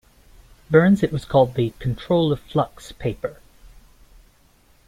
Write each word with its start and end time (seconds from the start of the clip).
Burns 0.71 1.03
it 1.03 1.11
was 1.11 1.25
called 1.25 1.53
the 1.53 1.73
"Control 1.77 2.31
of 2.31 2.39
Flux" 2.39 2.91
paper. 2.91 3.37